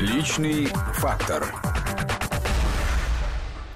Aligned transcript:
Личный 0.00 0.64
фактор. 0.94 1.54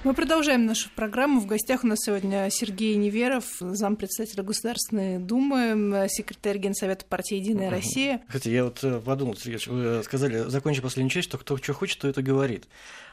Мы 0.03 0.15
продолжаем 0.15 0.65
нашу 0.65 0.89
программу. 0.95 1.39
В 1.39 1.45
гостях 1.45 1.83
у 1.83 1.87
нас 1.87 1.99
сегодня 2.03 2.49
Сергей 2.49 2.95
Неверов, 2.95 3.45
зампредседателя 3.59 4.41
Государственной 4.41 5.19
Думы, 5.19 6.07
секретарь 6.09 6.57
Генсовета 6.57 7.05
партии 7.05 7.35
«Единая 7.35 7.69
Россия». 7.69 8.23
Кстати, 8.25 8.49
я 8.49 8.63
вот 8.63 8.83
э, 8.83 8.99
подумал, 9.01 9.35
Сергей, 9.35 9.59
вы 9.67 10.01
сказали, 10.03 10.49
закончи 10.49 10.81
последнюю 10.81 11.11
часть, 11.11 11.27
что 11.27 11.37
кто 11.37 11.57
что 11.57 11.73
хочет, 11.73 11.99
то 11.99 12.07
это 12.07 12.23
говорит. 12.23 12.67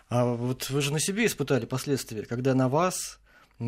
А 0.08 0.24
вот 0.24 0.70
вы 0.70 0.80
же 0.80 0.90
на 0.90 0.98
себе 0.98 1.26
испытали 1.26 1.66
последствия, 1.66 2.22
когда 2.22 2.54
на 2.54 2.70
вас 2.70 3.20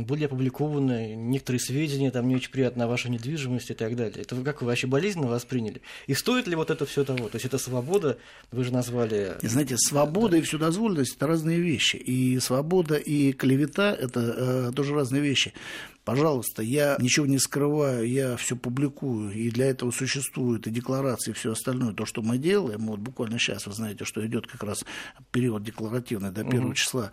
были 0.02 0.24
опубликованы 0.24 1.14
некоторые 1.14 1.61
сведения, 1.61 2.11
там 2.11 2.29
не 2.29 2.36
очень 2.36 2.50
приятно 2.50 2.84
о 2.84 2.86
вашей 2.88 3.11
недвижимости 3.11 3.72
и 3.72 3.74
так 3.74 3.96
далее. 3.96 4.22
Это 4.22 4.34
вы 4.34 4.44
как 4.44 4.61
вы 4.61 4.66
вообще 4.66 4.86
болезненно 4.86 5.29
восприняли? 5.29 5.80
И 6.06 6.14
стоит 6.14 6.46
ли 6.46 6.56
вот 6.56 6.70
это 6.70 6.84
все 6.86 7.04
того? 7.04 7.29
То 7.29 7.36
есть 7.36 7.46
это 7.46 7.58
свобода, 7.58 8.18
вы 8.50 8.64
же 8.64 8.72
назвали... 8.72 9.36
И 9.43 9.46
знаете, 9.46 9.76
свобода 9.76 10.32
да. 10.32 10.38
и 10.38 10.43
вседозволенность– 10.43 11.16
это 11.16 11.26
разные 11.26 11.61
вещи. 11.61 11.96
И 11.96 12.38
свобода, 12.40 12.96
и 12.96 13.32
клевета– 13.32 13.94
это 14.00 14.21
э, 14.21 14.72
тоже 14.75 14.94
разные 14.94 15.22
вещи. 15.22 15.52
Пожалуйста, 16.04 16.63
я 16.63 16.99
ничего 17.00 17.24
не 17.24 17.38
скрываю, 17.38 18.07
я 18.07 18.36
все 18.36 18.57
публикую, 18.57 19.32
и 19.32 19.50
для 19.50 19.66
этого 19.71 19.90
существуют 19.90 20.66
и 20.66 20.71
декларации, 20.71 21.30
и 21.30 21.35
все 21.35 21.52
остальное. 21.52 21.94
То, 21.94 22.04
что 22.04 22.21
мы 22.21 22.36
делаем, 22.36 22.86
вот 22.86 23.00
буквально 23.00 23.38
сейчас, 23.38 23.66
вы 23.66 23.72
знаете, 23.72 24.04
что 24.04 24.24
идет 24.26 24.46
как 24.46 24.63
раз 24.64 24.85
период 25.32 25.63
декларативный 25.63 26.30
до 26.30 26.44
первого 26.44 26.68
угу. 26.68 26.74
числа, 26.74 27.11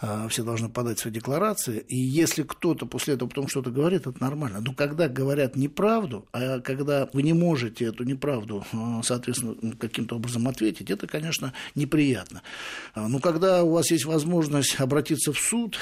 а, 0.00 0.26
все 0.26 0.42
должны 0.42 0.68
подать 0.68 0.98
свои 0.98 1.12
декларации, 1.12 1.78
и 1.78 1.96
если 2.14 2.42
кто-то 2.42 2.86
после 2.86 3.14
этого 3.14 3.28
потом 3.28 3.48
что-то 3.48 3.70
говорит, 3.70 4.06
это 4.06 4.22
нормально. 4.22 4.60
Но 4.60 4.72
когда 4.72 5.08
говорят 5.08 5.56
неправду, 5.56 6.26
а 6.32 6.60
когда 6.60 7.08
вы 7.12 7.22
не 7.22 7.32
можете 7.32 7.86
эту 7.86 8.04
неправду, 8.04 8.64
а, 8.72 9.02
соответственно, 9.02 9.56
каким-то 9.76 10.16
образом 10.16 10.46
ответить, 10.46 10.90
это, 10.90 11.06
конечно, 11.06 11.52
неприятно. 11.74 12.42
А, 12.94 13.08
но 13.08 13.18
когда 13.18 13.64
у 13.64 13.72
вас 13.72 13.90
есть 13.90 14.04
возможность 14.04 14.78
обратиться 14.80 15.32
в 15.32 15.38
суд 15.38 15.78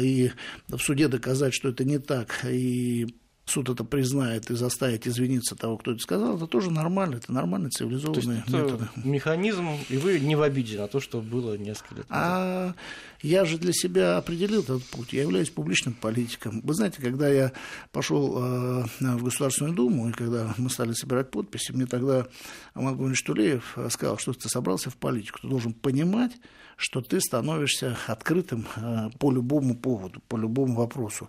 и 0.00 0.30
в 0.68 0.78
суде 0.78 1.08
доказать, 1.08 1.52
что 1.54 1.70
это 1.70 1.84
не 1.84 1.98
так, 1.98 2.44
и 2.44 3.14
суд 3.52 3.68
это 3.68 3.84
признает 3.84 4.50
и 4.50 4.54
заставит 4.54 5.06
извиниться 5.06 5.54
того, 5.54 5.76
кто 5.76 5.92
это 5.92 6.00
сказал, 6.00 6.36
это 6.36 6.46
тоже 6.46 6.70
нормально, 6.70 7.16
это 7.16 7.32
нормальные 7.32 7.70
цивилизованные 7.70 8.42
то 8.46 8.56
методы. 8.56 8.88
Механизм, 9.04 9.68
и 9.88 9.96
вы 9.96 10.18
не 10.20 10.36
в 10.36 10.42
обиде 10.42 10.78
на 10.78 10.88
то, 10.88 11.00
что 11.00 11.20
было 11.20 11.56
несколько 11.56 11.96
лет 11.96 12.10
назад. 12.10 12.28
А 12.28 12.74
я 13.22 13.44
же 13.44 13.58
для 13.58 13.72
себя 13.72 14.16
определил 14.16 14.62
этот 14.62 14.84
путь. 14.84 15.12
Я 15.12 15.22
являюсь 15.22 15.50
публичным 15.50 15.94
политиком. 15.94 16.60
Вы 16.62 16.74
знаете, 16.74 17.00
когда 17.00 17.28
я 17.28 17.52
пошел 17.92 18.36
э, 18.38 18.84
в 18.98 19.24
Государственную 19.24 19.74
Думу, 19.74 20.08
и 20.08 20.12
когда 20.12 20.54
мы 20.56 20.70
стали 20.70 20.92
собирать 20.92 21.30
подписи, 21.30 21.72
мне 21.72 21.86
тогда 21.86 22.26
Аман 22.74 22.96
Гунович 22.96 23.22
Тулеев 23.22 23.78
сказал, 23.90 24.18
что 24.18 24.32
ты 24.32 24.48
собрался 24.48 24.90
в 24.90 24.96
политику, 24.96 25.40
ты 25.40 25.48
должен 25.48 25.72
понимать, 25.72 26.32
что 26.76 27.00
ты 27.00 27.20
становишься 27.20 27.96
открытым 28.06 28.66
э, 28.76 29.10
по 29.18 29.30
любому 29.30 29.76
поводу, 29.76 30.20
по 30.28 30.36
любому 30.36 30.74
вопросу. 30.74 31.28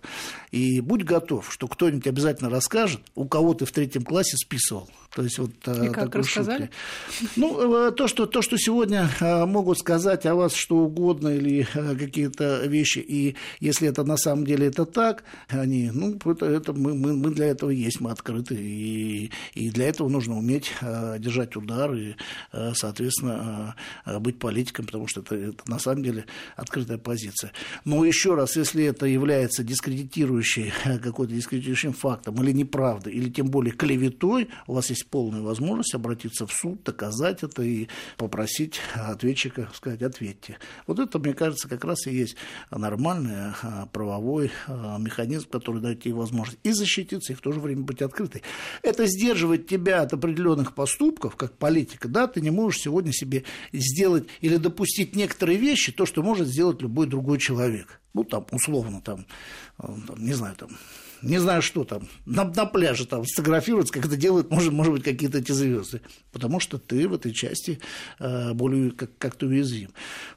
И 0.50 0.80
будь 0.80 1.04
готов, 1.04 1.52
что 1.52 1.68
кто-нибудь 1.68 2.06
обязательно 2.14 2.48
расскажет, 2.48 3.00
у 3.16 3.26
кого 3.26 3.54
ты 3.54 3.64
в 3.64 3.72
третьем 3.72 4.04
классе 4.04 4.36
списывал. 4.36 4.88
То 5.14 5.22
есть 5.22 5.38
вот 5.38 5.52
э, 5.66 5.86
И 5.86 5.92
как 5.92 6.14
рассказали? 6.16 6.70
Шутки. 7.08 7.30
Ну, 7.36 7.92
то 7.92 8.08
что, 8.08 8.26
то, 8.26 8.42
что 8.42 8.58
сегодня 8.58 9.08
могут 9.46 9.78
сказать 9.78 10.26
о 10.26 10.34
вас 10.34 10.54
что 10.54 10.78
угодно 10.78 11.28
или 11.28 11.68
какие-то 11.72 12.66
вещи, 12.66 12.98
и 12.98 13.36
если 13.60 13.88
это 13.88 14.02
на 14.02 14.16
самом 14.16 14.44
деле 14.44 14.66
это 14.66 14.84
так, 14.84 15.22
они, 15.48 15.92
ну, 15.92 16.18
это, 16.24 16.46
это 16.46 16.72
мы, 16.72 16.94
мы, 16.94 17.14
мы 17.14 17.30
для 17.30 17.46
этого 17.46 17.70
есть, 17.70 18.00
мы 18.00 18.10
открыты, 18.10 18.56
и, 18.56 19.30
и 19.54 19.70
для 19.70 19.88
этого 19.88 20.08
нужно 20.08 20.36
уметь 20.36 20.72
держать 21.18 21.54
удар 21.54 21.94
и, 21.94 22.16
соответственно, 22.74 23.76
быть 24.18 24.40
политиком, 24.40 24.86
потому 24.86 25.06
что 25.06 25.20
это, 25.20 25.36
это 25.36 25.70
на 25.70 25.78
самом 25.78 26.02
деле 26.02 26.24
открытая 26.56 26.98
позиция. 26.98 27.52
Но 27.84 28.04
еще 28.04 28.34
раз, 28.34 28.56
если 28.56 28.84
это 28.84 29.06
является 29.06 29.62
дискредитирующей, 29.62 30.72
какой-то 31.02 31.32
дискредитирующим 31.32 31.92
фактом 31.92 32.42
или 32.42 32.50
неправдой, 32.50 33.12
или 33.12 33.30
тем 33.30 33.46
более 33.46 33.72
клеветой, 33.72 34.48
у 34.66 34.74
вас 34.74 34.90
есть 34.90 35.03
полная 35.10 35.42
возможность 35.42 35.94
обратиться 35.94 36.46
в 36.46 36.52
суд, 36.52 36.82
доказать 36.82 37.42
это 37.42 37.62
и 37.62 37.88
попросить 38.16 38.80
ответчика 38.94 39.68
сказать, 39.74 40.02
ответьте. 40.02 40.58
Вот 40.86 40.98
это, 40.98 41.18
мне 41.18 41.34
кажется, 41.34 41.68
как 41.68 41.84
раз 41.84 42.06
и 42.06 42.14
есть 42.14 42.36
нормальный 42.70 43.52
а, 43.62 43.86
правовой 43.92 44.50
а, 44.66 44.98
механизм, 44.98 45.48
который 45.48 45.80
дает 45.80 46.02
тебе 46.02 46.14
возможность 46.14 46.58
и 46.62 46.72
защититься, 46.72 47.32
и 47.32 47.36
в 47.36 47.40
то 47.40 47.52
же 47.52 47.60
время 47.60 47.82
быть 47.82 48.02
открытой. 48.02 48.42
Это 48.82 49.06
сдерживает 49.06 49.66
тебя 49.66 50.02
от 50.02 50.12
определенных 50.12 50.74
поступков, 50.74 51.36
как 51.36 51.56
политика. 51.56 52.08
Да, 52.08 52.26
ты 52.26 52.40
не 52.40 52.50
можешь 52.50 52.80
сегодня 52.80 53.12
себе 53.12 53.44
сделать 53.72 54.26
или 54.40 54.56
допустить 54.56 55.16
некоторые 55.16 55.58
вещи, 55.58 55.92
то, 55.92 56.06
что 56.06 56.22
может 56.22 56.48
сделать 56.48 56.82
любой 56.82 57.06
другой 57.06 57.38
человек. 57.38 58.00
Ну, 58.14 58.22
там, 58.22 58.46
условно, 58.52 59.00
там, 59.00 59.26
там 59.76 60.24
не 60.24 60.34
знаю, 60.34 60.54
там, 60.56 60.70
не 61.24 61.38
знаю, 61.38 61.62
что 61.62 61.84
там, 61.84 62.06
на, 62.26 62.44
на 62.44 62.66
пляже 62.66 63.06
там 63.06 63.24
сфотографироваться, 63.24 63.92
как 63.92 64.06
это 64.06 64.16
делают, 64.16 64.50
может, 64.50 64.72
может 64.72 64.92
быть, 64.92 65.02
какие-то 65.02 65.38
эти 65.38 65.52
звезды. 65.52 66.00
Потому 66.32 66.60
что 66.60 66.78
ты 66.78 67.08
в 67.08 67.14
этой 67.14 67.32
части 67.32 67.80
э, 68.18 68.52
более 68.52 68.90
как, 68.90 69.16
как-то 69.18 69.46
уязвим. 69.46 69.90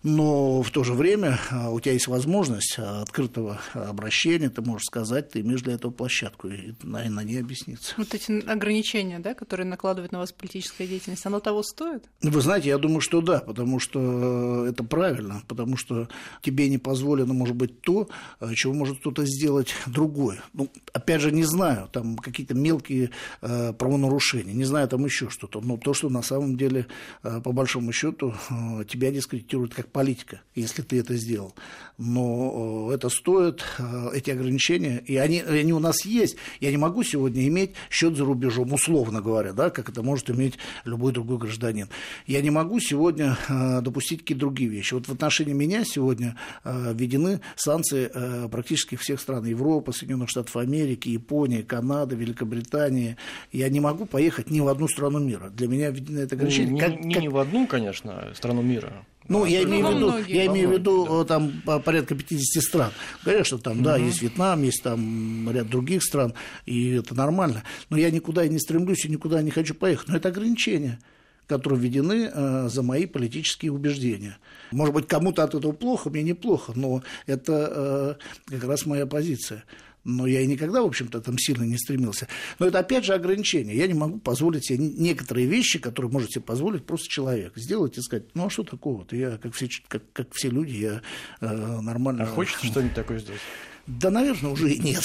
Но 0.04 0.62
в 0.62 0.72
то 0.72 0.84
же 0.84 0.94
время 0.94 1.40
э, 1.52 1.70
у 1.70 1.80
тебя 1.80 1.94
есть 1.94 2.08
возможность 2.08 2.76
э, 2.78 2.82
открытого 2.82 3.60
обращения, 3.74 4.50
ты 4.50 4.62
можешь 4.62 4.86
сказать, 4.86 5.32
ты 5.32 5.42
имеешь 5.42 5.62
для 5.62 5.74
этого 5.74 5.92
площадку, 5.92 6.48
и 6.48 6.74
на, 6.84 7.04
на 7.10 7.24
ней 7.24 7.40
объясниться. 7.40 7.94
Вот 7.98 8.14
эти 8.14 8.48
ограничения, 8.48 9.20
да, 9.20 9.34
которые 9.34 9.68
накладывает 9.68 10.12
на 10.12 10.20
вас 10.20 10.32
политическая 10.32 10.88
деятельность, 10.88 11.26
оно 11.26 11.40
того 11.40 11.64
стоит? 11.64 12.06
Вы 12.22 12.42
знаете, 12.42 12.70
я 12.70 12.78
думаю, 12.78 13.02
что 13.02 13.22
да, 13.22 13.40
потому 13.40 13.80
что 13.80 14.66
это 14.66 14.84
правильно, 14.84 15.44
потому 15.48 15.78
что 15.78 16.08
тебе 16.42 16.70
не 16.70 16.78
позволено, 16.78 17.34
может 17.34 17.56
быть, 17.56 17.82
то, 17.82 18.08
чего 18.56 18.74
может 18.74 19.00
кто-то 19.00 19.26
сделать 19.26 19.74
другой. 19.88 20.40
Ну, 20.54 20.70
опять 20.94 21.22
же, 21.22 21.32
не 21.32 21.44
знаю, 21.44 21.90
там 21.92 22.18
какие-то 22.18 22.54
мелкие 22.54 23.12
э, 23.42 23.74
правонарушения, 23.74 24.54
не 24.54 24.66
знаю, 24.66 24.88
там 24.88 25.06
еще 25.06 25.30
что-то, 25.30 25.62
но 25.62 25.78
то, 25.78 25.94
что 25.94 26.10
на 26.10 26.22
самом 26.22 26.58
деле, 26.58 26.88
э, 27.24 27.42
по 27.42 27.52
большому 27.52 27.92
счету, 27.92 28.34
э, 28.50 28.84
тебя 28.88 29.12
дискредитирует 29.12 29.74
как 29.74 29.88
политика, 29.92 30.42
если 30.56 30.82
ты 30.82 31.00
это 31.00 31.16
сделал. 31.16 31.54
Но 31.98 32.90
э, 32.92 32.96
это 32.96 33.10
стоит, 33.10 33.64
э, 33.80 34.10
эти 34.14 34.30
ограничения, 34.30 35.00
и 35.06 35.18
они, 35.18 35.42
они 35.42 35.74
у 35.74 35.80
нас 35.80 36.06
есть. 36.06 36.38
Я 36.60 36.72
не 36.72 36.78
могу 36.78 37.04
сегодня 37.04 37.48
иметь 37.48 37.72
счет 37.90 38.16
за 38.16 38.26
рубежом, 38.26 38.74
условно 38.74 39.22
говоря, 39.22 39.54
да, 39.54 39.70
как 39.70 39.90
это 39.90 40.04
может 40.04 40.30
иметь 40.30 40.58
любой 40.86 41.12
другой 41.12 41.38
гражданин. 41.38 41.90
Я 42.26 42.42
не 42.42 42.50
могу 42.50 42.80
сегодня 42.80 43.38
э, 43.48 43.82
допустить 43.82 44.20
какие-то 44.20 44.42
другие 44.42 44.70
вещи. 44.70 44.94
Вот 44.94 45.08
в 45.08 45.12
отношении 45.12 45.54
меня 45.54 45.84
сегодня 45.86 46.38
э, 46.64 46.94
введены 46.94 47.42
санкции 47.56 48.10
э, 48.14 48.48
практически 48.50 48.96
всех 48.96 49.20
стран 49.20 49.46
Европы, 49.46 49.92
Соединенных 49.92 50.30
Штатов 50.30 50.56
Америки, 50.58 50.67
Японии, 50.74 51.62
Канады, 51.62 52.16
Великобритании. 52.16 53.18
Я 53.52 53.70
не 53.70 53.80
могу 53.80 54.06
поехать 54.06 54.50
ни 54.50 54.60
в 54.60 54.68
одну 54.68 54.88
страну 54.88 55.20
мира. 55.20 55.50
Для 55.50 55.68
меня 55.68 55.88
это 55.88 56.36
ограничение. 56.36 56.74
Не, 56.74 56.80
как, 56.80 57.00
не, 57.00 57.14
как... 57.14 57.24
не 57.24 57.30
в 57.30 57.38
одну, 57.38 57.68
конечно, 57.68 58.32
страну 58.36 58.62
мира. 58.62 59.06
Ну, 59.28 59.44
а, 59.44 59.48
я, 59.48 59.64
имею 59.64 59.88
в 59.88 59.96
виду, 59.96 60.18
я 60.28 60.46
имею 60.46 60.70
в 60.70 60.72
виду 60.74 61.26
там 61.26 61.62
порядка 61.84 62.16
50 62.16 62.64
стран. 62.64 62.92
Конечно, 63.24 63.58
там, 63.58 63.78
угу. 63.78 63.84
да, 63.84 63.98
есть 63.98 64.22
Вьетнам, 64.22 64.64
есть 64.64 64.84
там 64.84 65.50
ряд 65.52 65.70
других 65.70 66.04
стран, 66.04 66.34
и 66.66 66.92
это 66.92 67.14
нормально. 67.14 67.64
Но 67.90 67.98
я 67.98 68.10
никуда 68.10 68.46
и 68.46 68.50
не 68.50 68.60
стремлюсь, 68.60 69.06
и 69.06 69.10
никуда 69.10 69.42
не 69.42 69.52
хочу 69.52 69.74
поехать. 69.74 70.08
Но 70.08 70.18
это 70.18 70.30
ограничения 70.30 71.00
которые 71.48 71.80
введены 71.80 72.30
э, 72.32 72.68
за 72.70 72.84
мои 72.84 73.06
политические 73.06 73.72
убеждения. 73.72 74.38
Может 74.72 74.94
быть, 74.94 75.08
кому-то 75.08 75.44
от 75.44 75.56
этого 75.56 75.72
плохо, 75.72 76.10
мне 76.10 76.22
неплохо, 76.22 76.74
но 76.76 77.02
это 77.26 78.18
э, 78.50 78.52
как 78.52 78.66
раз 78.66 78.86
моя 78.86 79.06
позиция 79.06 79.64
но 80.08 80.26
я 80.26 80.42
и 80.42 80.48
никогда, 80.48 80.82
в 80.82 80.86
общем-то, 80.86 81.20
там 81.20 81.38
сильно 81.38 81.64
не 81.64 81.78
стремился. 81.78 82.28
Но 82.60 82.66
это, 82.66 82.80
опять 82.80 83.04
же, 83.04 83.14
ограничение. 83.14 83.76
Я 83.76 83.88
не 83.88 83.94
могу 83.94 84.20
позволить 84.20 84.66
себе 84.66 84.80
некоторые 84.80 85.48
вещи, 85.48 85.80
которые 85.80 86.10
может 86.10 86.32
себе 86.32 86.44
позволить 86.44 86.86
просто 86.86 87.10
человек. 87.10 87.54
Сделать 87.58 87.98
и 87.98 88.02
сказать, 88.02 88.26
ну, 88.34 88.46
а 88.46 88.50
что 88.50 88.64
такого-то? 88.64 89.16
Я, 89.16 89.38
как 89.38 89.54
все, 89.54 89.68
как, 89.88 90.04
как 90.14 90.34
все 90.34 90.50
люди, 90.50 90.76
я 90.76 91.02
э, 91.42 91.82
нормально... 91.82 92.24
А 92.24 92.28
хочется 92.28 92.66
что-нибудь 92.66 92.96
такое 92.96 93.20
сделать? 93.20 93.42
Да, 93.88 94.12
наверное, 94.12 94.52
уже 94.52 94.74
и 94.74 94.80
нет. 94.80 95.04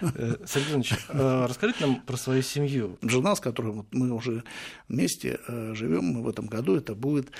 Э, 0.00 0.36
Сергей 0.46 0.70
Иванович, 0.70 0.94
э, 1.08 1.46
расскажите 1.48 1.86
нам 1.86 2.00
про 2.02 2.16
свою 2.16 2.42
семью. 2.42 2.96
Жена, 3.02 3.34
с 3.34 3.40
которой 3.40 3.84
мы 3.90 4.12
уже 4.12 4.44
вместе 4.88 5.40
э, 5.48 5.74
живем, 5.74 6.22
в 6.22 6.28
этом 6.28 6.46
году 6.46 6.76
это 6.76 6.94
будет, 6.94 7.32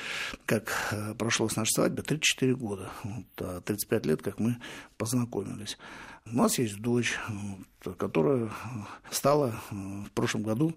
как 0.46 0.94
прошло 1.18 1.48
с 1.48 1.54
нашей 1.54 1.74
свадьбы, 1.74 2.02
34 2.02 2.54
года. 2.56 2.90
35 3.36 4.04
а 4.04 4.08
лет, 4.08 4.22
как 4.22 4.40
мы 4.40 4.56
познакомились. 4.96 5.78
У 6.32 6.36
нас 6.36 6.58
есть 6.58 6.80
дочь, 6.80 7.18
которая 7.98 8.48
стала 9.10 9.54
в 9.70 10.10
прошлом 10.14 10.42
году 10.42 10.74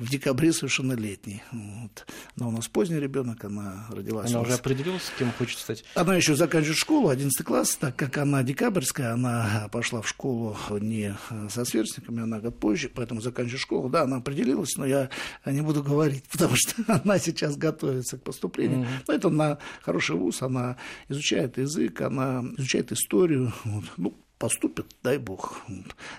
в 0.00 0.10
декабре 0.10 0.52
совершеннолетней. 0.52 1.40
Вот. 1.52 2.04
Она 2.36 2.48
у 2.48 2.50
нас 2.50 2.66
поздний 2.66 2.98
ребенок, 2.98 3.44
она 3.44 3.86
родилась. 3.90 4.30
Она 4.30 4.40
уже 4.40 4.54
определилась, 4.54 5.12
кем 5.16 5.30
хочет 5.38 5.60
стать? 5.60 5.84
Она 5.94 6.16
еще 6.16 6.34
заканчивает 6.34 6.78
школу, 6.78 7.10
11 7.10 7.46
класс, 7.46 7.76
так 7.76 7.94
как 7.94 8.18
она 8.18 8.42
декабрьская, 8.42 9.12
она 9.12 9.68
пошла 9.70 10.02
в 10.02 10.08
школу 10.08 10.56
не 10.80 11.16
со 11.48 11.64
сверстниками, 11.64 12.24
она 12.24 12.40
год 12.40 12.58
позже, 12.58 12.90
поэтому 12.92 13.20
заканчивает 13.20 13.60
школу. 13.60 13.88
Да, 13.88 14.02
она 14.02 14.16
определилась, 14.16 14.76
но 14.76 14.84
я 14.84 15.10
не 15.46 15.60
буду 15.60 15.84
говорить, 15.84 16.24
потому 16.32 16.56
что 16.56 16.74
она 17.04 17.20
сейчас 17.20 17.56
готовится 17.56 18.18
к 18.18 18.22
поступлению. 18.24 18.80
Mm-hmm. 18.80 19.04
Но 19.06 19.14
это 19.14 19.30
на 19.30 19.58
хороший 19.80 20.16
вуз, 20.16 20.42
она 20.42 20.76
изучает 21.08 21.56
язык, 21.56 22.00
она 22.00 22.44
изучает 22.56 22.90
историю. 22.90 23.52
Вот. 23.64 23.84
Ну, 23.96 24.14
поступят, 24.38 24.86
дай 25.02 25.18
бог. 25.18 25.60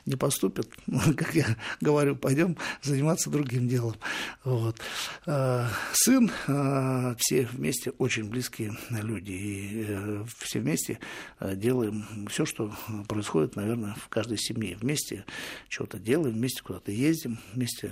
Не 0.05 0.15
поступят, 0.15 0.67
ну, 0.87 0.99
как 1.17 1.33
я 1.33 1.57
говорю, 1.81 2.15
пойдем 2.15 2.57
заниматься 2.81 3.29
другим 3.29 3.67
делом. 3.67 3.95
Вот. 4.43 4.77
А, 5.25 5.69
сын, 5.93 6.31
а, 6.47 7.15
все 7.17 7.47
вместе 7.51 7.91
очень 7.91 8.29
близкие 8.29 8.77
люди. 8.89 9.31
И 9.31 9.85
э, 9.87 10.25
все 10.39 10.59
вместе 10.59 10.99
э, 11.39 11.55
делаем 11.55 12.27
все, 12.29 12.45
что 12.45 12.73
происходит, 13.07 13.55
наверное, 13.55 13.95
в 13.95 14.09
каждой 14.09 14.37
семье. 14.37 14.77
Вместе 14.79 15.25
что-то 15.69 15.97
делаем, 15.97 16.35
вместе 16.35 16.61
куда-то 16.61 16.91
ездим, 16.91 17.39
вместе 17.53 17.91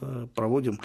э, 0.00 0.26
проводим. 0.34 0.80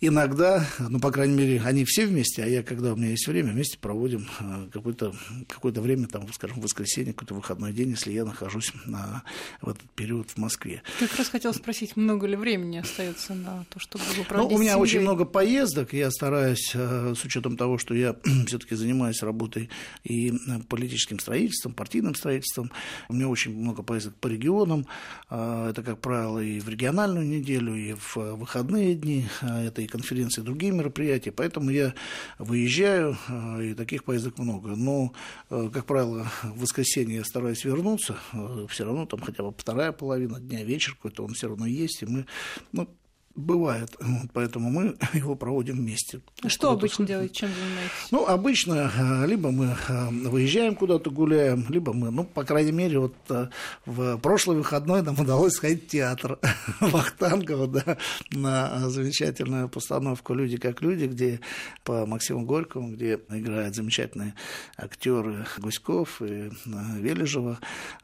Иногда, 0.00 0.66
ну, 0.78 1.00
по 1.00 1.10
крайней 1.10 1.36
мере, 1.36 1.62
они 1.64 1.84
все 1.84 2.06
вместе, 2.06 2.42
а 2.42 2.46
я, 2.46 2.62
когда 2.62 2.92
у 2.92 2.96
меня 2.96 3.10
есть 3.10 3.26
время, 3.26 3.52
вместе 3.52 3.78
проводим 3.78 4.28
какое-то 4.72 5.14
какое 5.48 5.72
время, 5.72 6.06
там, 6.06 6.30
скажем, 6.32 6.60
в 6.60 6.64
воскресенье, 6.64 7.12
какой-то 7.12 7.34
выходной 7.34 7.72
день, 7.72 7.90
если 7.90 8.15
я 8.16 8.24
нахожусь 8.24 8.72
на, 8.86 9.22
в 9.60 9.68
этот 9.68 9.88
период 9.90 10.30
в 10.30 10.38
Москве. 10.38 10.82
Как 10.98 11.14
раз 11.16 11.28
хотел 11.28 11.54
спросить, 11.54 11.96
много 11.96 12.26
ли 12.26 12.36
времени 12.36 12.78
остается 12.78 13.34
на 13.34 13.64
то, 13.70 13.78
чтобы 13.78 14.04
проводить 14.28 14.50
ну, 14.50 14.56
У 14.56 14.58
меня 14.58 14.72
семьей? 14.72 14.82
очень 14.82 15.00
много 15.00 15.24
поездок, 15.24 15.92
я 15.92 16.10
стараюсь, 16.10 16.72
э, 16.74 17.14
с 17.16 17.24
учетом 17.24 17.56
того, 17.56 17.78
что 17.78 17.94
я 17.94 18.16
все-таки 18.46 18.74
занимаюсь 18.74 19.22
работой 19.22 19.70
и 20.04 20.32
политическим 20.68 21.18
строительством, 21.18 21.74
партийным 21.74 22.14
строительством, 22.14 22.70
у 23.08 23.14
меня 23.14 23.28
очень 23.28 23.56
много 23.56 23.82
поездок 23.82 24.14
по 24.16 24.28
регионам, 24.28 24.86
э, 25.30 25.68
это, 25.70 25.82
как 25.82 26.00
правило, 26.00 26.38
и 26.38 26.60
в 26.60 26.68
региональную 26.68 27.26
неделю, 27.26 27.74
и 27.74 27.94
в 27.94 28.16
выходные 28.16 28.94
дни, 28.94 29.26
э, 29.42 29.66
это 29.66 29.82
и 29.82 29.86
конференции, 29.86 30.40
и 30.40 30.44
другие 30.44 30.72
мероприятия, 30.72 31.32
поэтому 31.32 31.70
я 31.70 31.94
выезжаю, 32.38 33.16
и 33.60 33.74
таких 33.74 34.04
поездок 34.04 34.38
много. 34.38 34.70
Но, 34.76 35.12
как 35.48 35.84
правило, 35.84 36.30
в 36.42 36.60
воскресенье 36.60 37.16
я 37.16 37.24
стараюсь 37.24 37.64
вернуться, 37.64 38.05
вернуться, 38.06 38.16
э, 38.32 38.66
все 38.68 38.84
равно 38.84 39.06
там 39.06 39.20
хотя 39.20 39.42
бы 39.42 39.54
вторая 39.56 39.92
половина 39.92 40.40
дня, 40.40 40.64
вечер 40.64 40.94
какой-то, 40.94 41.24
он 41.24 41.34
все 41.34 41.48
равно 41.48 41.66
есть, 41.66 42.02
и 42.02 42.06
мы, 42.06 42.26
ну, 42.72 42.88
Бывает, 43.36 43.94
поэтому 44.32 44.70
мы 44.70 44.96
его 45.12 45.34
проводим 45.34 45.76
вместе. 45.76 46.22
А 46.42 46.48
что 46.48 46.70
обычно 46.70 47.06
делаете, 47.06 47.34
чем 47.34 47.50
занимаетесь? 47.50 48.10
Ну, 48.10 48.26
обычно 48.26 48.90
э, 48.96 49.26
либо 49.26 49.50
мы 49.50 49.76
э, 49.88 50.08
выезжаем 50.28 50.74
куда-то 50.74 51.10
гуляем, 51.10 51.66
либо 51.68 51.92
мы, 51.92 52.10
ну, 52.10 52.24
по 52.24 52.44
крайней 52.44 52.72
мере, 52.72 52.98
вот 52.98 53.14
э, 53.28 53.48
в 53.84 54.16
прошлый 54.16 54.56
выходной 54.56 55.02
нам 55.02 55.20
удалось 55.20 55.52
сходить 55.52 55.84
в 55.84 55.88
театр 55.88 56.38
Вахтангова, 56.80 57.66
да, 57.66 57.98
на 58.30 58.88
замечательную 58.88 59.68
постановку 59.68 60.32
«Люди 60.32 60.56
как 60.56 60.80
люди», 60.80 61.04
где 61.04 61.40
по 61.84 62.06
Максиму 62.06 62.46
Горькому, 62.46 62.92
где 62.92 63.20
играют 63.28 63.74
замечательные 63.74 64.34
актеры 64.78 65.46
Гуськов 65.58 66.22
и 66.22 66.50
Вележева. 66.64 67.58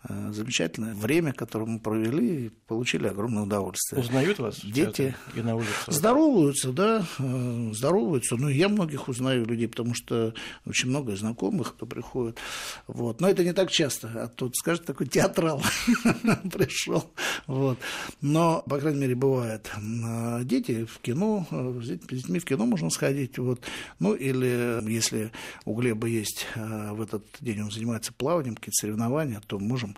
Замечательное 0.08 0.94
время, 0.94 1.32
которое 1.32 1.66
мы 1.66 1.78
провели, 1.78 2.46
и 2.46 2.48
получили 2.66 3.06
огромное 3.06 3.44
удовольствие. 3.44 4.02
Узнают 4.02 4.38
вас? 4.38 4.60
Дети 4.62 5.14
и 5.34 5.40
на 5.42 5.56
улице. 5.56 5.72
Здороваются, 5.86 6.72
да, 6.72 7.04
э, 7.18 7.70
здороваются. 7.72 8.36
Ну, 8.36 8.48
я 8.48 8.68
многих 8.68 9.08
узнаю 9.08 9.44
людей, 9.44 9.68
потому 9.68 9.94
что 9.94 10.34
очень 10.66 10.88
много 10.88 11.16
знакомых, 11.16 11.74
кто 11.74 11.86
приходит. 11.86 12.38
Вот. 12.86 13.20
Но 13.20 13.28
это 13.28 13.44
не 13.44 13.52
так 13.52 13.70
часто. 13.70 14.08
А 14.14 14.28
тут, 14.28 14.56
скажет, 14.56 14.84
такой 14.84 15.06
театрал 15.06 15.62
пришел. 16.52 17.12
Вот. 17.46 17.78
Но, 18.20 18.62
по 18.68 18.78
крайней 18.78 19.00
мере, 19.00 19.14
бывает. 19.14 19.70
А 20.04 20.42
дети 20.44 20.84
в 20.84 20.98
кино, 21.00 21.46
э, 21.50 21.80
с 21.82 21.88
детьми 21.88 22.38
в 22.38 22.44
кино 22.44 22.66
можно 22.66 22.90
сходить. 22.90 23.38
Вот. 23.38 23.60
Ну, 23.98 24.14
или 24.14 24.80
если 24.90 25.32
у 25.64 25.74
Глеба 25.74 26.06
есть 26.06 26.46
э, 26.54 26.92
в 26.92 27.00
этот 27.00 27.24
день, 27.40 27.62
он 27.62 27.70
занимается 27.70 28.12
плаванием, 28.12 28.54
какие-то 28.54 28.80
соревнования, 28.80 29.40
то 29.46 29.58
можем 29.58 29.96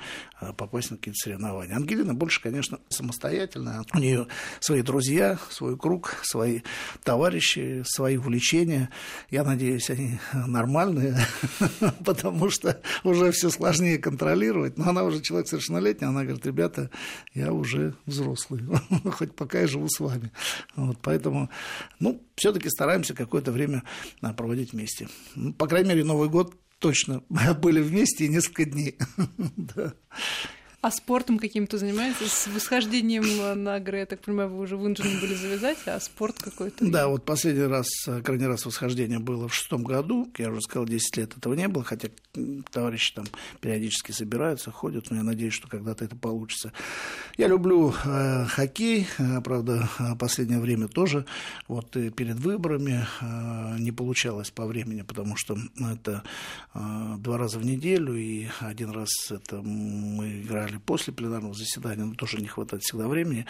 попасть 0.56 0.90
на 0.90 0.96
какие-то 0.96 1.18
соревнования. 1.18 1.74
Ангелина 1.74 2.14
больше, 2.14 2.40
конечно, 2.40 2.78
самостоятельная. 2.88 3.82
У 3.92 3.98
нее 3.98 4.26
свои 4.60 4.82
друзья, 4.82 5.38
свой 5.50 5.76
круг, 5.76 6.16
свои 6.22 6.60
товарищи, 7.02 7.82
свои 7.86 8.16
увлечения. 8.16 8.90
Я 9.30 9.44
надеюсь, 9.44 9.90
они 9.90 10.18
нормальные, 10.32 11.16
потому 12.04 12.50
что 12.50 12.80
уже 13.02 13.32
все 13.32 13.50
сложнее 13.50 13.98
контролировать. 13.98 14.78
Но 14.78 14.88
она 14.88 15.04
уже 15.04 15.20
человек 15.20 15.48
совершеннолетний, 15.48 16.08
она 16.08 16.24
говорит, 16.24 16.44
ребята, 16.46 16.90
я 17.34 17.52
уже 17.52 17.94
взрослый, 18.06 18.62
хоть 19.12 19.34
пока 19.34 19.60
я 19.60 19.66
живу 19.66 19.88
с 19.88 19.98
вами. 20.00 20.30
Вот, 20.76 20.98
поэтому, 21.02 21.50
ну, 21.98 22.22
все-таки 22.36 22.68
стараемся 22.68 23.14
какое-то 23.14 23.52
время 23.52 23.82
а, 24.20 24.32
проводить 24.32 24.72
вместе. 24.72 25.08
Ну, 25.34 25.52
по 25.52 25.66
крайней 25.66 25.90
мере, 25.90 26.04
Новый 26.04 26.28
год 26.28 26.54
точно 26.78 27.22
были 27.60 27.80
вместе 27.80 28.28
несколько 28.28 28.64
дней. 28.64 28.96
да. 29.56 29.94
А 30.84 30.90
спортом 30.90 31.38
каким-то 31.38 31.78
занимаетесь? 31.78 32.30
С 32.30 32.46
восхождением 32.46 33.64
на 33.64 33.80
горы, 33.80 34.00
я 34.00 34.06
так 34.06 34.20
понимаю, 34.20 34.50
вы 34.50 34.64
уже 34.64 34.76
вынуждены 34.76 35.18
были 35.18 35.32
завязать, 35.32 35.78
а 35.86 35.98
спорт 35.98 36.36
какой-то? 36.38 36.84
Да, 36.84 37.08
вот 37.08 37.24
последний 37.24 37.64
раз, 37.64 37.88
крайний 38.22 38.46
раз 38.46 38.66
восхождение 38.66 39.18
было 39.18 39.48
в 39.48 39.54
шестом 39.54 39.82
году. 39.82 40.28
Я 40.36 40.50
уже 40.50 40.60
сказал, 40.60 40.84
10 40.84 41.16
лет 41.16 41.38
этого 41.38 41.54
не 41.54 41.68
было, 41.68 41.84
хотя 41.84 42.10
товарищи 42.70 43.14
там 43.14 43.24
периодически 43.62 44.12
собираются, 44.12 44.70
ходят, 44.70 45.10
но 45.10 45.16
я 45.16 45.22
надеюсь, 45.22 45.54
что 45.54 45.68
когда-то 45.68 46.04
это 46.04 46.16
получится. 46.16 46.70
Я 47.38 47.48
люблю 47.48 47.94
э, 48.04 48.44
хоккей, 48.44 49.06
э, 49.16 49.40
правда, 49.40 49.88
последнее 50.18 50.60
время 50.60 50.88
тоже. 50.88 51.24
Вот 51.66 51.96
и 51.96 52.10
перед 52.10 52.36
выборами 52.36 53.06
э, 53.22 53.78
не 53.78 53.90
получалось 53.90 54.50
по 54.50 54.66
времени, 54.66 55.00
потому 55.00 55.34
что 55.36 55.56
это 55.80 56.22
э, 56.74 57.14
два 57.20 57.38
раза 57.38 57.58
в 57.58 57.64
неделю, 57.64 58.16
и 58.16 58.48
один 58.60 58.90
раз 58.90 59.30
это 59.30 59.62
мы 59.62 60.42
играли 60.42 60.73
или 60.74 60.80
после 60.80 61.12
пленарного 61.12 61.54
заседания, 61.54 62.04
но 62.04 62.14
тоже 62.14 62.38
не 62.38 62.46
хватает 62.46 62.82
всегда 62.82 63.08
времени. 63.08 63.46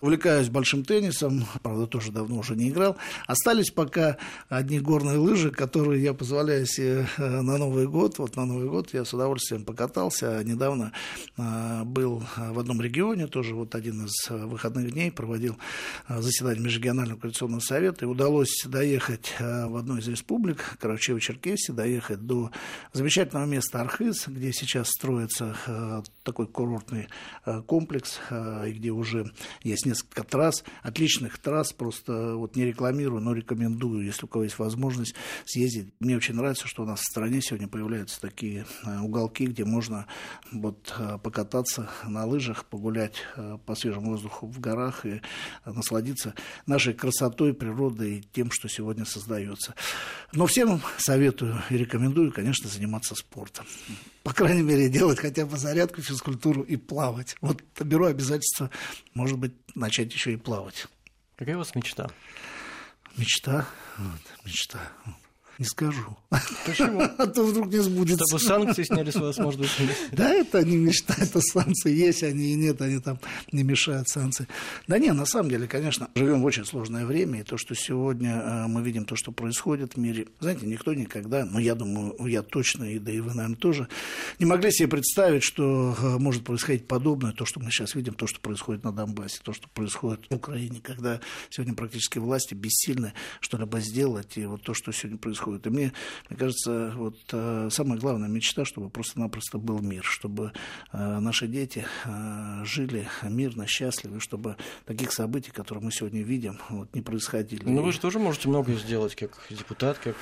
Увлекаюсь 0.00 0.48
большим 0.48 0.84
теннисом, 0.84 1.44
правда, 1.62 1.86
тоже 1.86 2.12
давно 2.12 2.38
уже 2.38 2.56
не 2.56 2.70
играл. 2.70 2.96
Остались 3.26 3.70
пока 3.70 4.16
одни 4.48 4.80
горные 4.80 5.18
лыжи, 5.18 5.50
которые 5.50 6.02
я 6.02 6.14
позволяю 6.14 6.66
себе 6.66 7.06
э, 7.16 7.40
на 7.40 7.58
Новый 7.58 7.86
год. 7.86 8.18
Вот 8.18 8.36
на 8.36 8.44
Новый 8.44 8.68
год 8.68 8.92
я 8.92 9.04
с 9.04 9.14
удовольствием 9.14 9.64
покатался. 9.64 10.42
Недавно 10.44 10.92
э, 11.36 11.84
был 11.84 12.22
в 12.36 12.58
одном 12.58 12.80
регионе, 12.80 13.26
тоже 13.26 13.54
вот 13.54 13.74
один 13.74 14.06
из 14.06 14.28
выходных 14.28 14.92
дней 14.92 15.10
проводил 15.10 15.56
э, 16.08 16.20
заседание 16.20 16.62
Межрегионального 16.62 17.18
коалиционного 17.18 17.60
совета, 17.60 18.04
и 18.04 18.08
удалось 18.08 18.64
доехать 18.66 19.34
в 19.38 19.76
одну 19.76 19.98
из 19.98 20.08
республик, 20.08 20.76
Карачево-Черкесии, 20.80 21.72
доехать 21.72 22.26
до 22.26 22.50
замечательного 22.92 23.46
места 23.46 23.80
Архыз, 23.80 24.26
где 24.26 24.52
сейчас 24.52 24.88
строится 24.88 25.56
такой 26.22 26.46
курортный 26.64 27.08
э, 27.44 27.60
комплекс, 27.66 28.20
э, 28.30 28.70
где 28.70 28.90
уже 28.90 29.30
есть 29.62 29.84
несколько 29.84 30.24
трасс, 30.24 30.64
отличных 30.82 31.38
трасс, 31.38 31.74
просто 31.74 32.36
вот 32.36 32.56
не 32.56 32.64
рекламирую, 32.64 33.20
но 33.20 33.34
рекомендую, 33.34 34.04
если 34.04 34.24
у 34.24 34.28
кого 34.28 34.44
есть 34.44 34.58
возможность 34.58 35.14
съездить. 35.44 35.92
Мне 36.00 36.16
очень 36.16 36.34
нравится, 36.34 36.66
что 36.66 36.82
у 36.82 36.86
нас 36.86 37.00
в 37.00 37.04
стране 37.04 37.42
сегодня 37.42 37.68
появляются 37.68 38.18
такие 38.18 38.64
э, 38.84 38.98
уголки, 39.00 39.46
где 39.46 39.64
можно 39.64 40.06
вот 40.52 40.94
покататься 41.22 41.90
на 42.04 42.24
лыжах, 42.24 42.64
погулять 42.64 43.16
по 43.66 43.74
свежему 43.74 44.12
воздуху 44.12 44.46
в 44.46 44.58
горах 44.60 45.04
и 45.04 45.20
насладиться 45.66 46.34
нашей 46.66 46.94
красотой, 46.94 47.52
природой 47.52 48.18
и 48.18 48.22
тем, 48.32 48.50
что 48.50 48.68
сегодня 48.68 49.04
создается. 49.04 49.74
Но 50.32 50.46
всем 50.46 50.80
советую 50.98 51.60
и 51.70 51.76
рекомендую, 51.76 52.32
конечно, 52.32 52.68
заниматься 52.68 53.14
спортом. 53.14 53.66
По 54.24 54.32
крайней 54.32 54.62
мере, 54.62 54.88
делать 54.88 55.18
хотя 55.18 55.44
бы 55.44 55.58
зарядку, 55.58 56.00
физкультуру 56.00 56.43
фигуру 56.44 56.62
и 56.62 56.76
плавать. 56.76 57.36
Вот 57.40 57.62
беру 57.80 58.06
обязательство, 58.06 58.70
может 59.14 59.38
быть, 59.38 59.54
начать 59.74 60.12
еще 60.12 60.32
и 60.32 60.36
плавать. 60.36 60.86
Какая 61.36 61.56
у 61.56 61.58
вас 61.58 61.74
мечта? 61.74 62.10
Мечта? 63.16 63.66
Вот, 63.98 64.44
мечта. 64.44 64.80
Не 65.58 65.64
скажу. 65.64 66.16
Почему? 66.66 67.02
А 67.18 67.26
то 67.26 67.44
вдруг 67.44 67.68
не 67.68 67.78
сбудется. 67.78 68.24
Чтобы 68.26 68.42
санкции 68.42 68.82
сняли 68.82 69.10
с 69.10 69.16
вас, 69.16 69.38
может 69.38 69.60
быть. 69.60 69.70
Да, 70.12 70.32
это 70.32 70.64
не 70.64 70.76
мечта, 70.76 71.14
это 71.18 71.40
санкции 71.40 71.94
есть, 71.94 72.22
они 72.22 72.52
и 72.52 72.54
нет, 72.54 72.80
они 72.80 72.98
там 72.98 73.18
не 73.52 73.62
мешают 73.62 74.08
санкции. 74.08 74.48
Да 74.88 74.98
не, 74.98 75.12
на 75.12 75.26
самом 75.26 75.50
деле, 75.50 75.68
конечно, 75.68 76.08
живем 76.14 76.42
в 76.42 76.44
очень 76.44 76.64
сложное 76.64 77.06
время, 77.06 77.40
и 77.40 77.42
то, 77.44 77.56
что 77.56 77.74
сегодня 77.74 78.32
э, 78.32 78.66
мы 78.66 78.82
видим, 78.82 79.04
то, 79.04 79.16
что 79.16 79.32
происходит 79.32 79.94
в 79.94 79.98
мире, 79.98 80.26
знаете, 80.40 80.66
никто 80.66 80.92
никогда, 80.92 81.44
ну, 81.44 81.58
я 81.58 81.74
думаю, 81.74 82.16
я 82.26 82.42
точно, 82.42 82.84
и 82.84 82.98
да 82.98 83.12
и 83.12 83.20
вы, 83.20 83.34
наверное, 83.34 83.56
тоже, 83.56 83.88
не 84.38 84.46
могли 84.46 84.72
себе 84.72 84.88
представить, 84.88 85.44
что 85.44 85.96
э, 85.96 86.18
может 86.18 86.44
происходить 86.44 86.88
подобное, 86.88 87.32
то, 87.32 87.44
что 87.44 87.60
мы 87.60 87.70
сейчас 87.70 87.94
видим, 87.94 88.14
то, 88.14 88.26
что 88.26 88.40
происходит 88.40 88.82
на 88.84 88.92
Донбассе, 88.92 89.40
то, 89.42 89.52
что 89.52 89.68
происходит 89.68 90.26
в 90.30 90.34
Украине, 90.34 90.80
когда 90.82 91.20
сегодня 91.50 91.74
практически 91.74 92.18
власти 92.18 92.54
бессильны 92.54 93.12
что-либо 93.40 93.80
сделать, 93.80 94.36
и 94.36 94.46
вот 94.46 94.62
то, 94.62 94.74
что 94.74 94.90
сегодня 94.92 95.18
происходит. 95.18 95.43
И 95.52 95.70
мне, 95.70 95.92
мне 96.28 96.38
кажется, 96.38 96.92
вот 96.96 97.16
э, 97.32 97.68
самая 97.70 97.98
главная 97.98 98.28
мечта, 98.28 98.64
чтобы 98.64 98.90
просто-напросто 98.90 99.58
был 99.58 99.80
мир, 99.80 100.04
чтобы 100.04 100.52
э, 100.92 101.18
наши 101.20 101.46
дети 101.46 101.84
э, 102.04 102.64
жили 102.64 103.08
мирно, 103.22 103.66
счастливы, 103.66 104.20
чтобы 104.20 104.56
таких 104.86 105.12
событий, 105.12 105.50
которые 105.50 105.84
мы 105.84 105.92
сегодня 105.92 106.22
видим, 106.22 106.58
вот, 106.68 106.94
не 106.94 107.02
происходили. 107.02 107.64
Ну, 107.64 107.82
вы 107.82 107.92
же 107.92 108.00
тоже 108.00 108.18
можете 108.18 108.48
многое 108.48 108.76
сделать, 108.76 109.14
как 109.14 109.46
депутат, 109.50 109.98
как 109.98 110.16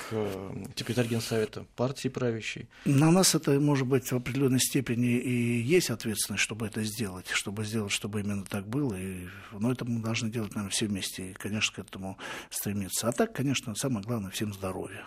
секретарь 0.75 1.07
Генсовета 1.07 1.65
партии 1.75 2.09
правящей. 2.09 2.67
На 2.85 3.11
нас 3.11 3.35
это, 3.35 3.59
может 3.59 3.87
быть, 3.87 4.11
в 4.11 4.15
определенной 4.15 4.59
степени 4.59 5.17
и 5.17 5.61
есть 5.61 5.89
ответственность, 5.89 6.43
чтобы 6.43 6.67
это 6.67 6.83
сделать, 6.83 7.29
чтобы 7.29 7.65
сделать, 7.65 7.91
чтобы 7.91 8.21
именно 8.21 8.45
так 8.45 8.67
было. 8.67 8.93
И, 8.95 9.27
но 9.51 9.71
это 9.71 9.85
мы 9.85 10.01
должны 10.01 10.29
делать, 10.29 10.55
наверное, 10.55 10.71
все 10.71 10.87
вместе, 10.87 11.31
и, 11.31 11.33
конечно, 11.33 11.75
к 11.75 11.79
этому 11.79 12.17
стремиться. 12.49 13.07
А 13.07 13.11
так, 13.11 13.33
конечно, 13.33 13.75
самое 13.75 14.05
главное 14.05 14.31
всем 14.31 14.53
здоровья. 14.53 15.05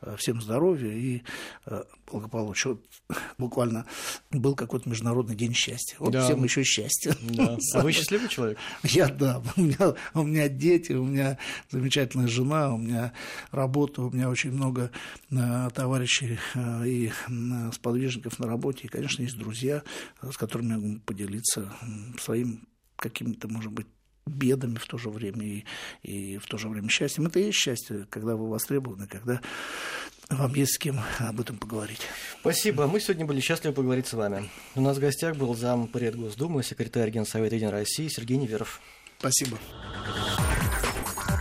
Э, 0.00 0.16
всем 0.18 0.40
здоровья 0.40 0.92
и 0.92 1.22
э, 1.66 1.82
благополучия. 2.10 2.70
Вот, 2.70 2.82
буквально 3.38 3.86
был 4.30 4.54
какой-то 4.54 4.88
международный 4.88 5.36
день 5.36 5.54
счастья. 5.54 5.96
Вот 5.98 6.12
да. 6.12 6.24
всем 6.24 6.42
еще 6.42 6.64
счастья. 6.64 7.16
Да. 7.22 7.56
А 7.74 7.82
вы 7.82 7.92
счастливый 7.92 8.28
человек? 8.28 8.58
Я, 8.82 9.08
да. 9.08 9.42
У 9.56 9.60
меня, 9.60 9.94
у 10.14 10.22
меня 10.22 10.48
дети, 10.48 10.92
у 10.92 11.04
меня 11.04 11.38
замечательная 11.70 12.28
жена, 12.28 12.74
у 12.74 12.78
меня 12.78 13.12
работа, 13.50 14.02
у 14.02 14.10
меня 14.10 14.28
очень 14.28 14.52
много 14.52 14.90
э, 15.30 15.70
товарищей 15.74 16.38
и 16.84 17.12
сподвижников 17.72 18.38
на 18.38 18.46
работе. 18.46 18.84
И, 18.84 18.88
конечно, 18.88 19.22
есть 19.22 19.38
друзья, 19.38 19.82
с 20.22 20.36
которыми 20.36 20.70
я 20.70 20.78
могу 20.78 21.00
поделиться 21.00 21.72
своим 22.18 22.66
каким-то, 22.96 23.48
может 23.48 23.72
быть, 23.72 23.86
бедами 24.26 24.76
в 24.76 24.86
то 24.86 24.98
же 24.98 25.10
время 25.10 25.44
и, 25.44 25.64
и 26.02 26.38
в 26.38 26.46
то 26.46 26.58
же 26.58 26.68
время 26.68 26.88
счастьем. 26.88 27.26
Это 27.26 27.38
и 27.38 27.46
есть 27.46 27.58
счастье, 27.58 28.06
когда 28.10 28.36
вы 28.36 28.48
востребованы, 28.48 29.06
когда 29.06 29.40
вам 30.30 30.54
есть 30.54 30.74
с 30.74 30.78
кем 30.78 31.00
об 31.18 31.40
этом 31.40 31.56
поговорить. 31.56 32.00
Спасибо. 32.40 32.86
Мы 32.86 33.00
сегодня 33.00 33.26
были 33.26 33.40
счастливы 33.40 33.74
поговорить 33.74 34.06
с 34.06 34.12
вами. 34.12 34.48
У 34.74 34.80
нас 34.80 34.96
в 34.96 35.00
гостях 35.00 35.36
был 35.36 35.54
зам 35.54 35.88
пред 35.88 36.16
Госдумы, 36.16 36.62
секретарь 36.62 37.10
Генсовета 37.10 37.56
Единой 37.56 37.72
России 37.72 38.08
Сергей 38.08 38.36
Неверов. 38.36 38.80
Спасибо. 39.18 39.58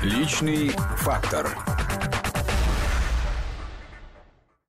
Личный 0.04 0.70
фактор. 0.98 1.81